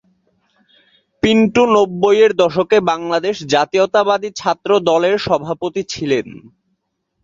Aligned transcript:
পিন্টু 1.23 1.63
নব্বইয়ের 1.73 2.31
দশকে 2.41 2.77
বাংলাদেশ 2.91 3.35
জাতীয়তাবাদী 3.53 4.29
ছাত্রদলের 4.35 5.15
সভাপতি 5.19 5.81
ছিলেন। 5.89 6.27